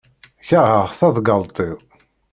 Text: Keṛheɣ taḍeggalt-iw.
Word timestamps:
Keṛheɣ 0.47 0.87
taḍeggalt-iw. 0.99 1.77